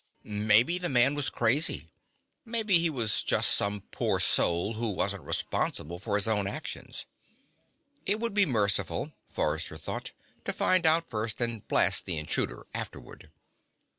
Maybe 0.23 0.79
the 0.79 0.89
man 0.89 1.13
was 1.13 1.29
crazy. 1.29 1.85
Maybe 2.43 2.79
he 2.79 2.89
was 2.89 3.21
just 3.21 3.51
some 3.51 3.81
poor 3.91 4.19
soul 4.19 4.73
who 4.73 4.89
wasn't 4.89 5.25
responsible 5.25 5.99
for 5.99 6.15
his 6.15 6.27
own 6.27 6.47
actions. 6.47 7.05
It 8.07 8.19
would 8.19 8.33
be 8.33 8.47
merciful, 8.47 9.11
Forrester 9.27 9.77
thought, 9.77 10.11
to 10.45 10.53
find 10.53 10.87
out 10.87 11.07
first, 11.07 11.39
and 11.39 11.67
blast 11.67 12.05
the 12.05 12.17
intruder 12.17 12.65
afterward. 12.73 13.29